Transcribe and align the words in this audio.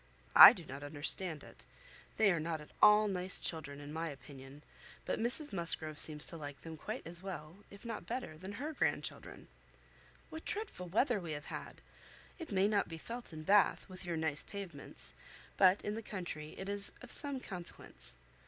I 0.35 0.51
do 0.51 0.65
not 0.65 0.81
understand 0.81 1.43
it. 1.43 1.63
They 2.17 2.31
are 2.31 2.39
not 2.39 2.59
at 2.59 2.71
all 2.81 3.07
nice 3.07 3.39
children, 3.39 3.79
in 3.79 3.93
my 3.93 4.09
opinion; 4.09 4.63
but 5.05 5.19
Mrs 5.19 5.53
Musgrove 5.53 5.99
seems 5.99 6.25
to 6.25 6.37
like 6.37 6.61
them 6.61 6.75
quite 6.75 7.05
as 7.05 7.21
well, 7.21 7.57
if 7.69 7.85
not 7.85 8.07
better, 8.07 8.35
than 8.35 8.53
her 8.53 8.73
grandchildren. 8.73 9.47
What 10.31 10.43
dreadful 10.43 10.87
weather 10.87 11.19
we 11.19 11.33
have 11.33 11.45
had! 11.53 11.81
It 12.39 12.51
may 12.51 12.67
not 12.67 12.87
be 12.89 12.97
felt 12.97 13.31
in 13.31 13.43
Bath, 13.43 13.87
with 13.87 14.03
your 14.03 14.17
nice 14.17 14.41
pavements; 14.41 15.13
but 15.55 15.83
in 15.83 15.93
the 15.93 16.01
country 16.01 16.55
it 16.57 16.67
is 16.67 16.93
of 17.03 17.11
some 17.11 17.39
consequence. 17.39 18.15